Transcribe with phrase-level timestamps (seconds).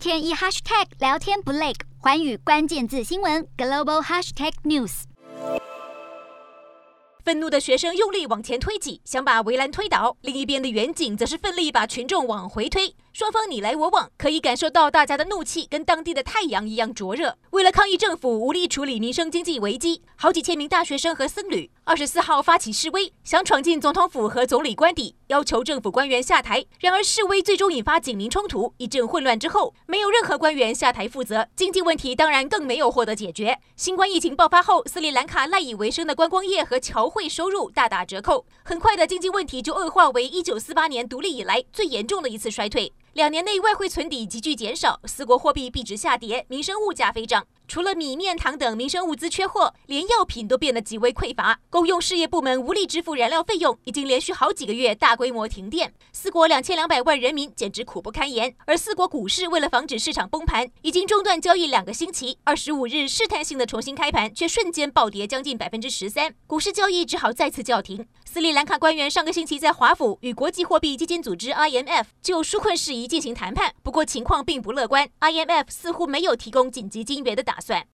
[0.00, 5.02] 天一 hashtag 聊天不累，环宇关键字新闻 global hashtag news。
[7.22, 12.96] 愤怒的学生用力往前推挤，想把围栏推倒；另一边的远景则是奋力把群众往回推。
[13.12, 17.36] 双方你来我往，可以感受到大家的怒气跟当地的太阳一样灼热。
[17.50, 26.64] 为了抗议政府无力处理民生经济危机，好几千名大学生和僧侣二十四号发起示威，想闯进总统府和总理官邸，要求政府官员下台。
[26.78, 33.58] 然而示威最终引发警民冲突，一阵混乱之后，没有任何官员下台负责，经济问题当然更没有获得解决。
[33.74, 42.92] 新冠疫情爆发后，斯里兰卡赖以为生的观光业和侨汇收入大打折扣，很快的经济问题就恶化为一九四八年独立以来最严重的一次衰退。
[43.14, 47.44] 两年内外汇存底急剧减少，四国货币币值下跌，民生物价飞涨。
[47.70, 51.60] 除了米面糖等民生物资缺货，连药品都变得极为匮乏。
[51.70, 55.94] 公用事业部门无力支付燃料费用，已经连续好几个月大规模停电。
[56.12, 58.52] 四国两千两百万人民简直苦不堪言。
[58.66, 62.38] 而四国股市为了防止市场崩盘，已经中断交易两个星期。
[62.42, 68.04] 二十五日试探性的重新开盘，却瞬间暴跌将近百分之十三，股市交易只好再次叫停。
[68.24, 75.08] 斯里兰卡官员上个星期在华府与国际货币基金组织 IMF 就纾困事宜进行谈判，不过情况并不乐观。
[75.20, 77.84] IMF 似乎没有提供紧急金援的打算。